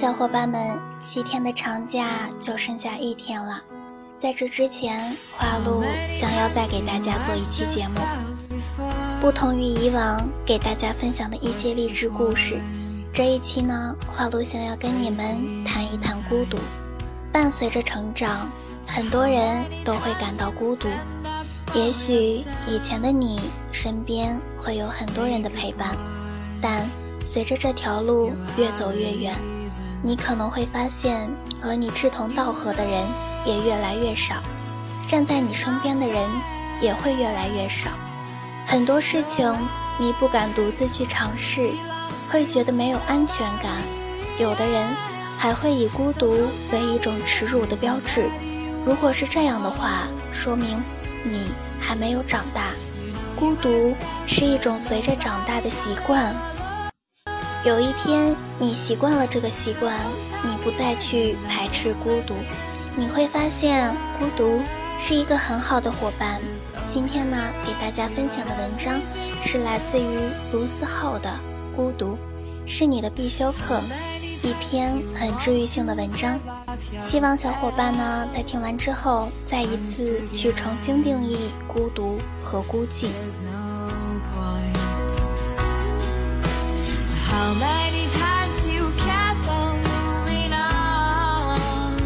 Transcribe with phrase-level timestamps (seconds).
[0.00, 3.62] 小伙伴们，七天的长假就剩下一天了。
[4.18, 8.00] 在这之前，花露想要再给大家做一期节目，
[9.20, 12.58] 不同于以往给大家分享的一些励志故事，
[13.12, 16.56] 这一期呢，花露想要跟你们谈一谈孤独。
[17.30, 18.50] 伴随着成长，
[18.86, 20.88] 很多人都会感到孤独。
[21.74, 23.38] 也许以前的你
[23.70, 25.94] 身边会有很多人的陪伴，
[26.58, 26.88] 但
[27.22, 29.36] 随着这条路越走越远，
[30.02, 33.06] 你可能会发现和你志同道合的人
[33.44, 34.42] 也越来越少，
[35.06, 36.28] 站在你身边的人
[36.80, 37.90] 也会越来越少。
[38.66, 39.54] 很多事情
[39.98, 41.70] 你不敢独自去尝试，
[42.30, 43.70] 会觉得没有安全感。
[44.38, 44.88] 有的人
[45.36, 48.30] 还会以孤独为一种耻辱的标志。
[48.86, 50.82] 如果是这样的话，说明。
[51.22, 52.70] 你还没有长大，
[53.36, 53.94] 孤独
[54.26, 56.34] 是一种随着长大的习惯。
[57.62, 59.94] 有一天，你习惯了这个习惯，
[60.42, 62.34] 你不再去排斥孤独，
[62.96, 64.62] 你会发现孤独
[64.98, 66.40] 是一个很好的伙伴。
[66.86, 68.98] 今天呢，给大家分享的文章
[69.42, 70.18] 是来自于
[70.54, 71.28] 卢思浩的
[71.76, 72.16] 《孤独
[72.66, 73.74] 是你的必修课》。
[74.42, 76.40] 一篇很治愈性的文章，
[76.98, 81.36] 希望小伙伴呢在听完之后，再一次去重新定义
[81.68, 83.08] 孤独和孤寂。
[87.40, 91.98] How many times you kept on moving on?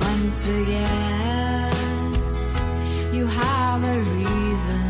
[0.00, 1.74] Once again
[3.12, 4.88] You have a reason.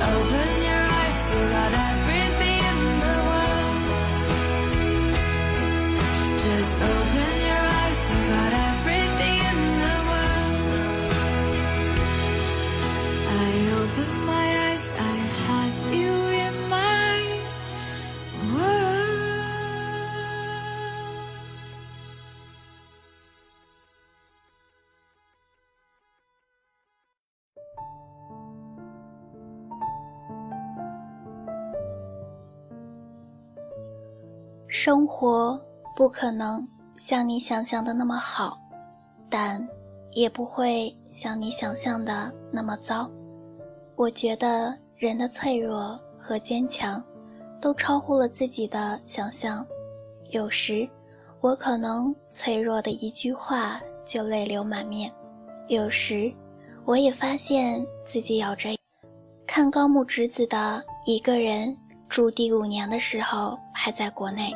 [0.00, 0.71] Open your
[34.74, 35.62] 生活
[35.94, 36.66] 不可能
[36.96, 38.58] 像你想象的那么好，
[39.28, 39.62] 但
[40.12, 43.06] 也不会像你想象的那么糟。
[43.96, 47.04] 我觉得人的脆弱和坚强，
[47.60, 49.62] 都超乎了自己的想象。
[50.30, 50.88] 有时，
[51.42, 55.10] 我可能脆弱的一句话就泪流满面；
[55.68, 56.32] 有时，
[56.86, 58.70] 我也发现自己咬着。
[59.46, 61.76] 看高木直子的一个人。
[62.08, 64.54] 住第五年的时候还在国内，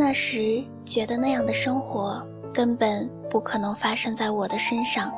[0.00, 5.12] 那时觉得那样的生活根本不可能发生在我的身上，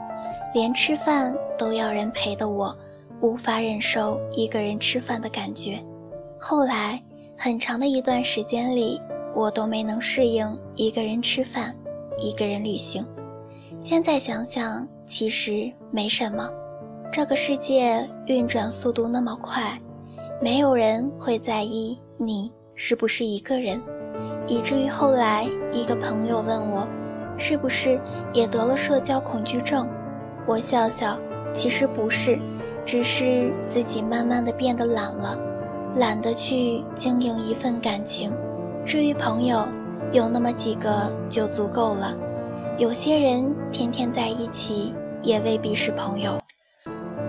[0.53, 2.77] 连吃饭都要人陪的我，
[3.21, 5.81] 无法忍受一个人吃饭的感觉。
[6.37, 7.01] 后来
[7.39, 9.01] 很长的一段时间里，
[9.33, 11.73] 我都没能适应一个人吃饭，
[12.19, 13.07] 一个人旅行。
[13.79, 16.51] 现在想想，其实没什么，
[17.13, 19.81] 这个世界运转速度那么快。
[20.43, 23.81] 没有人会在意你是不是一个人，
[24.47, 26.87] 以至于后来一个朋友问我，
[27.37, 28.01] 是不是
[28.33, 29.89] 也得了社交恐惧症？
[30.47, 31.17] 我笑笑，
[31.55, 32.39] 其实不是，
[32.85, 35.39] 只是自己慢慢的变得懒了，
[35.97, 38.33] 懒得去经营一份感情。
[38.85, 39.67] 至于朋友，
[40.11, 42.15] 有那么几个就足够了。
[42.79, 44.93] 有些人天天在一起，
[45.23, 46.39] 也未必是朋友。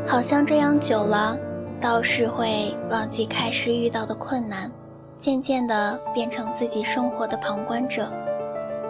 [0.07, 1.37] 好像这样久了，
[1.79, 4.71] 倒是会忘记开始遇到的困难，
[5.23, 8.11] 渐渐地变成自己生活的旁观者。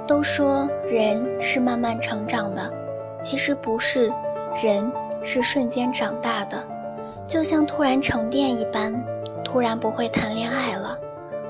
[0.07, 2.73] 都说人是慢慢成长的，
[3.21, 4.11] 其实不是，
[4.59, 4.91] 人
[5.21, 6.57] 是瞬间长大的，
[7.27, 8.91] 就像突然成电一般，
[9.43, 10.97] 突然不会谈恋爱了，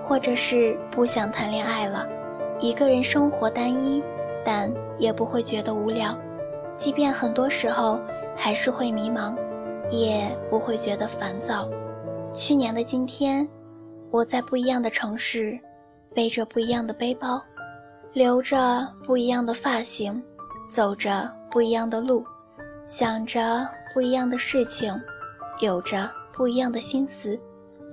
[0.03, 2.05] 或者是不想谈恋爱了。
[2.59, 4.03] 一个人生活单一，
[4.43, 6.13] 但也不会觉得无聊，
[6.75, 8.01] 即便很多时候
[8.35, 9.33] 还是会迷茫，
[9.89, 11.69] 也不会觉得烦躁。
[12.33, 13.47] 去年的今天，
[14.13, 15.59] 我在不一样的城市，
[16.13, 17.41] 背着不一样的背包。
[18.13, 20.23] 留着不一样的发型，
[20.69, 22.23] 走着不一样的路，
[22.85, 24.93] 想着不一样的事情，
[25.61, 27.41] 有着不一样的心思，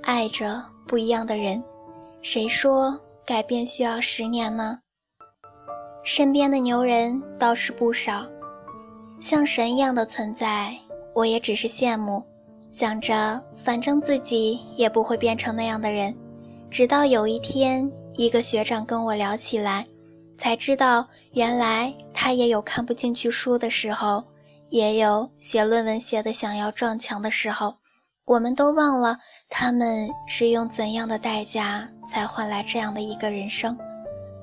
[0.03, 1.65] 爱着不一样的人。
[2.21, 4.79] 谁说改变需要十年呢？
[6.05, 8.27] 身边的牛人倒是不少，
[9.19, 10.77] 像神一样的存在，
[11.15, 12.23] 我也只是羡慕，
[12.71, 16.15] 想着反正自己也不会变成那样的人。
[16.71, 19.85] 直到有一天，一个学长跟我聊起来。
[20.39, 24.25] 才知道，原来他也有看不进去书的时候，
[24.71, 27.75] 也有写论文写的想要撞墙的时候。
[28.25, 29.19] 我们都忘了
[29.49, 33.77] 他们是用怎样的代价才换来这样的一个人生。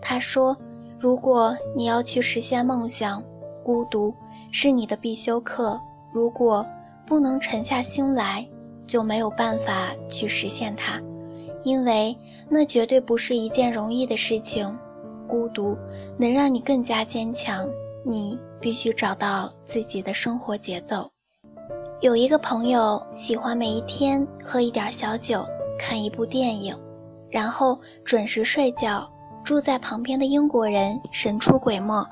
[0.01, 0.55] 他说
[0.99, 3.23] ：“如果你要去实现梦想，
[3.63, 4.13] 孤独
[4.51, 5.79] 是你的必修课。
[6.11, 6.65] 如果
[7.07, 8.47] 不能沉下心来，
[8.85, 11.01] 就没有办法去实现它，
[11.63, 12.15] 因为
[12.49, 14.77] 那绝对不是一件容易的事情。”
[15.27, 15.77] 孤独
[16.17, 17.67] 能让你更加坚强，
[18.05, 21.09] 你必须找到自己的生活节奏。
[21.99, 25.45] 有一个朋友喜欢每一天喝一点小酒，
[25.77, 26.77] 看一部电影，
[27.29, 29.09] 然后准时睡觉。
[29.43, 32.05] 住在旁边的英国人神出鬼没，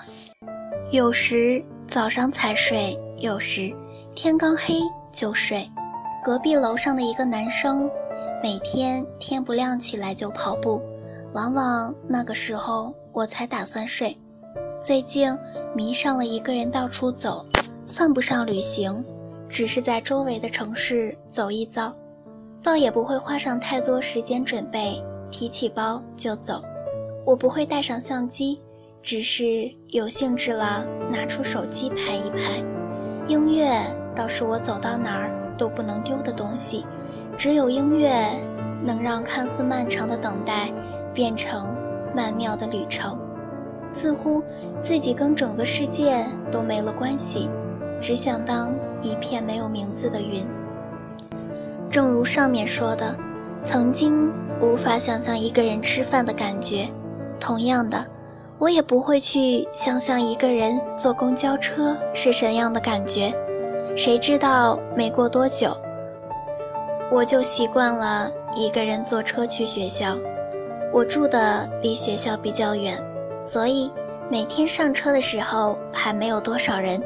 [0.91, 3.75] 有时早上才睡，有时
[4.15, 4.75] 天刚黑
[5.11, 5.69] 就睡。
[6.23, 7.89] 隔壁楼上的一个男生，
[8.41, 10.81] 每天天不亮起来就跑步，
[11.33, 12.93] 往往那个时候。
[13.11, 14.17] 我才打算睡。
[14.81, 15.33] 最近
[15.73, 17.45] 迷上了一个人到处走，
[17.85, 19.01] 算不上旅行，
[19.47, 21.95] 只是在周围的城市走一遭，
[22.61, 25.01] 倒也不会花上太多时间准备，
[25.31, 26.61] 提起包就走。
[27.25, 28.61] 我不会带上相机，
[29.01, 32.61] 只是有兴致了拿出手机拍一拍。
[33.29, 33.79] 音乐
[34.15, 36.85] 倒是我走到哪儿都不能丢的东西，
[37.37, 38.11] 只有音乐
[38.83, 40.71] 能让看似漫长的等待
[41.13, 41.75] 变成。
[42.15, 43.19] 曼妙的旅程，
[43.89, 44.41] 似乎
[44.79, 47.49] 自己跟整个世界都没了关系，
[47.99, 50.47] 只想当一片没有名字的云。
[51.89, 53.13] 正如上面说的，
[53.65, 54.31] 曾经
[54.61, 56.87] 无法想象一个人吃饭的感觉，
[57.37, 58.05] 同样的，
[58.59, 63.33] 我也不会去想象一个人坐公交车是怎样的感觉。
[63.95, 65.75] 谁知道没过多久，
[67.09, 70.17] 我就习惯了一个人坐车去学校。
[70.91, 73.01] 我住的离学校比较远，
[73.41, 73.89] 所以
[74.29, 77.01] 每天上车的时候还没有多少人，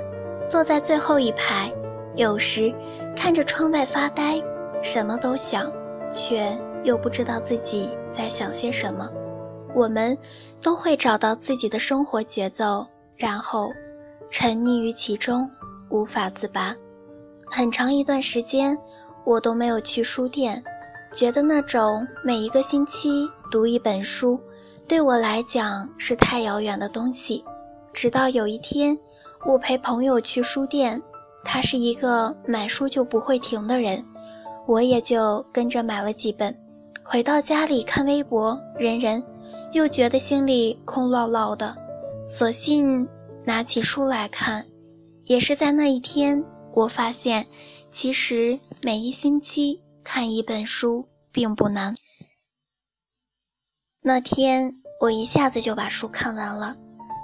[0.48, 1.72] 坐在最后一排，
[2.16, 2.74] 有时
[3.16, 4.42] 看着窗外发呆，
[4.82, 5.72] 什么都想，
[6.12, 9.08] 却又不知道自己在想些什么。
[9.76, 10.18] 我们
[10.60, 12.86] 都会找到自己的生活节奏，
[13.16, 13.72] 然后
[14.32, 15.50] 沉溺于其中，
[15.90, 16.76] 无法自拔。
[17.52, 18.78] 很长一段时间，
[19.26, 20.64] 我都没有去书店。
[21.12, 24.40] 觉得那种每一个星期读一本书，
[24.88, 27.44] 对我来讲是太遥远的东西。
[27.92, 28.98] 直到有一天，
[29.46, 31.02] 我陪朋友去书店，
[31.44, 34.06] 他是一个买书就不会停的人，
[34.68, 36.56] 我也就跟着买了几本。
[37.04, 39.24] 回到家里看微博、人人，
[39.72, 41.76] 又觉得心里空落落的，
[42.28, 43.08] 索性
[43.44, 44.64] 拿起书来看。
[45.26, 46.44] 也是在那一天，
[46.80, 47.48] 我发现，
[47.92, 49.82] 其实每一星期。
[50.02, 51.94] 看一本书并不难。
[54.02, 56.76] 那天我一下子就把书看完了，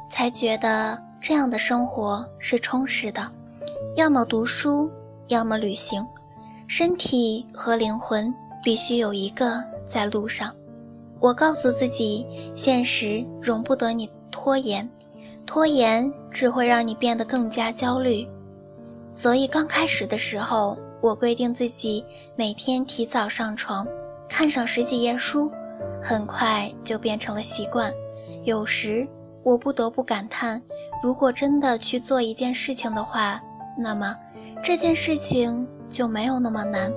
[0.07, 3.31] 才觉得这样的生活是充实的。
[3.95, 4.91] 要么读书，
[5.29, 6.05] 要么旅行，
[6.67, 8.31] 身体和灵魂
[8.63, 10.55] 必须有一个在路上。
[11.19, 14.87] 我告诉自己，现实容不得你拖延，
[15.43, 18.27] 拖延只会让你变得更加焦虑。
[19.15, 20.77] 所以刚开始的时候。
[21.01, 22.03] 我规定自己
[22.35, 23.85] 每天提早上床，
[24.27, 25.51] 看上十几页书，
[26.01, 27.93] 很快就变成了习惯。
[28.43, 29.07] 有时
[29.43, 30.59] 我不得不感叹，
[31.03, 33.39] 如果真的去做一件事情的话，
[33.77, 34.17] 那么
[34.63, 36.91] 这件事情就没有那么难。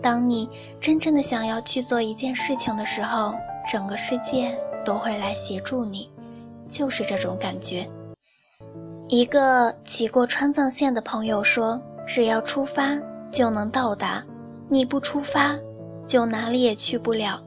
[0.00, 0.48] 当你
[0.78, 3.34] 真正的想要去做一件事情的时候，
[3.68, 6.08] 整个世界都会来协助你。
[6.68, 7.88] 就是这种感觉。
[9.10, 12.90] 一个骑过川藏线的朋友说：“只要出发
[13.32, 14.22] 就能到达，
[14.68, 15.56] 你不出发，
[16.06, 17.40] 就哪里也去不了。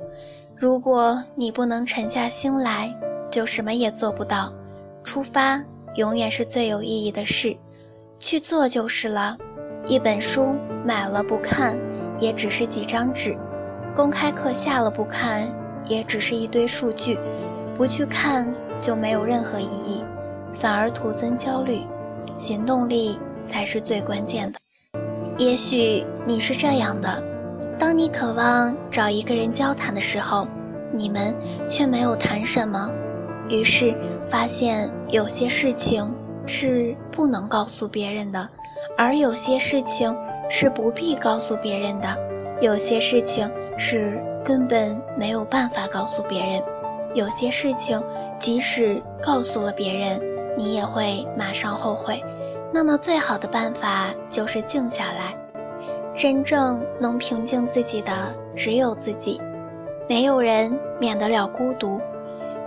[0.55, 2.91] 如果你不能沉下心来，
[3.29, 4.51] 就什么也做不到。
[5.03, 5.63] 出发
[5.97, 7.55] 永远是最有意义的事，
[8.19, 9.37] 去做就是了。
[9.85, 11.79] 一本书买了不看，
[12.17, 13.35] 也只是几张纸；
[13.95, 15.47] 公开课下了不看，
[15.87, 17.19] 也只是一堆数据。
[17.77, 20.03] 不去看就没有任何意义。”
[20.53, 21.81] 反而徒增焦虑，
[22.35, 24.59] 行动力才是最关键的。
[25.37, 27.23] 也许你是这样的：
[27.79, 30.47] 当你渴望找一个人交谈的时候，
[30.93, 31.35] 你们
[31.67, 32.91] 却没有谈什么，
[33.49, 33.95] 于是
[34.29, 36.13] 发现有些事情
[36.45, 38.47] 是不能告诉别人的，
[38.97, 40.15] 而有些事情
[40.49, 42.07] 是不必告诉别人的，
[42.61, 46.61] 有些事情是根本没有办法告诉别人，
[47.15, 48.01] 有些事情
[48.37, 50.21] 即使告诉了别人。
[50.61, 52.23] 你也会马上后悔，
[52.71, 55.35] 那么最好的办法就是静下来。
[56.15, 59.41] 真正能平静自己的只有自己，
[60.07, 61.99] 没有人免得了孤独。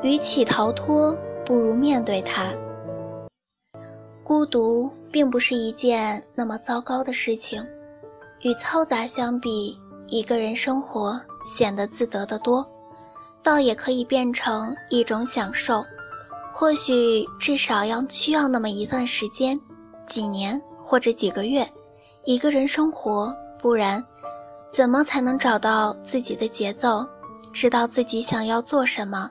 [0.03, 2.53] 与其逃脱，不如面对它。
[4.25, 7.65] 孤独并不是一件那么糟糕的事情，
[8.41, 12.69] 与嘈杂相比，一个人生活显得自得得多，
[13.41, 15.85] 倒也可以变成一种享受。
[16.56, 19.61] 或许至少要需要那么一段时间，
[20.06, 21.68] 几年或者几个月，
[22.25, 24.02] 一个人生活，不然，
[24.70, 27.04] 怎么才能找到自己的节奏，
[27.52, 29.28] 知道自己想要做什么？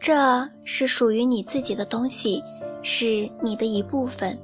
[0.00, 2.42] 这是属于你自己的东西，
[2.82, 4.36] 是你的一部分。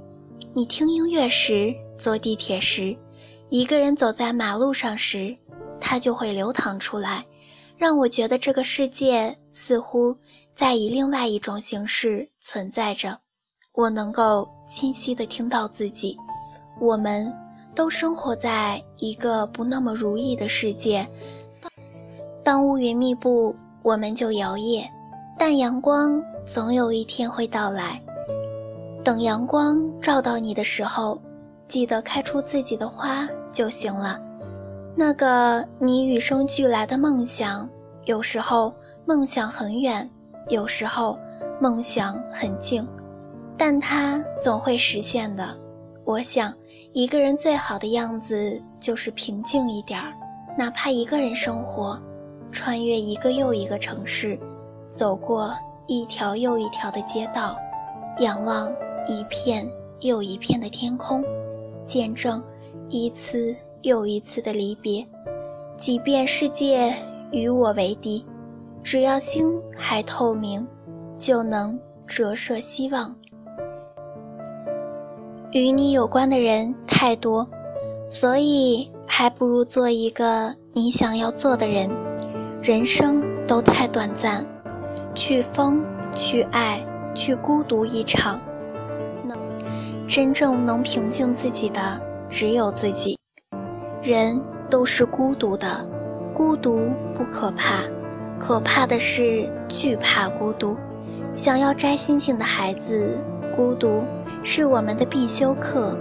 [0.53, 2.97] 你听音乐时，坐地铁时，
[3.49, 5.37] 一个人走在马路上时，
[5.81, 7.27] 它就会流淌出来，
[7.77, 10.17] 让我觉得这个世界似乎。
[10.55, 13.19] 在以另外一种形式存在着，
[13.73, 16.17] 我能够清晰地听到自己。
[16.81, 17.33] 我们
[17.75, 21.05] 都生活在一个不那么如意的世界。
[22.45, 24.89] 当乌云密布，我们就摇曳，
[25.37, 28.01] 但阳光总有一天会到来。
[29.03, 31.21] 等阳光照到你的时候，
[31.67, 34.21] 记得开出自己的花就行了。
[34.95, 37.69] 那个你与生俱来的梦想，
[38.05, 38.73] 有时候
[39.05, 40.09] 梦想很远。
[40.49, 41.19] 有时候
[41.61, 42.87] 梦想很静，
[43.57, 45.57] 但它总会实现的。
[46.05, 46.53] 我想，
[46.93, 50.13] 一个人最好的样子就是平静一点儿，
[50.59, 51.99] 哪怕一个人生活，
[52.51, 54.39] 穿越一个又一个城市，
[54.87, 55.55] 走过
[55.87, 57.57] 一条又一条的街道，
[58.19, 58.71] 仰望
[59.09, 59.67] 一片
[60.01, 61.25] 又一片的天空，
[61.87, 62.43] 见证
[62.91, 65.07] 一次又一次的离别。
[65.79, 66.95] 即便世界
[67.33, 68.25] 与我为敌。
[68.85, 70.69] 只要心还透明，
[71.17, 73.17] 就能折射希望。
[75.53, 77.49] 与你有关的人太多，
[78.07, 81.89] 所以还不如做一个你想要做的人。
[82.63, 84.45] 人生都太短暂，
[85.15, 88.39] 去疯，去爱，去孤独一场。
[89.27, 89.39] 能
[90.07, 91.99] 真正能平静自己的
[92.29, 93.19] 只有自己。
[94.03, 94.39] 人
[94.69, 95.87] 都是孤独的，
[96.35, 97.83] 孤独不可怕。
[98.47, 100.77] 可怕的是惧怕孤独。
[101.35, 103.19] 想要摘星星的孩子，
[103.57, 104.05] 孤独
[104.43, 105.97] 是我们的必修课。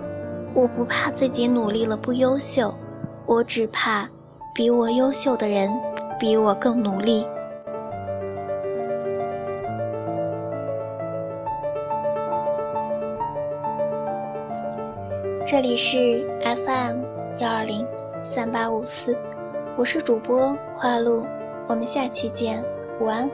[0.53, 2.75] 我不怕自己努力了不优秀，
[3.25, 4.09] 我只怕
[4.53, 5.71] 比我优秀的人
[6.19, 7.25] 比我更努力。
[15.45, 17.03] 这里是 FM
[17.39, 17.87] 幺二零
[18.21, 19.17] 三八五四，
[19.77, 21.25] 我是主播花露。
[21.67, 22.63] 我们下期见，
[22.99, 23.29] 午安。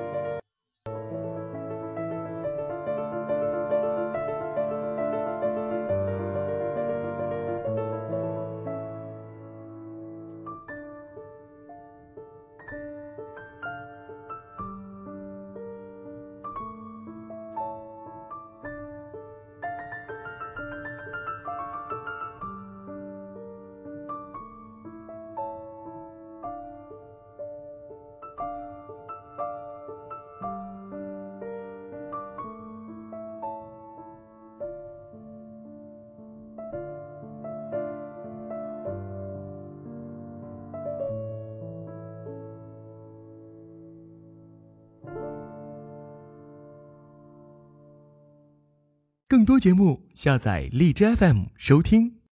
[49.30, 52.19] 更多节目，下载荔枝 FM 收听。